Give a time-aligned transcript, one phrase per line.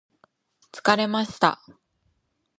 [0.71, 1.61] 疲れました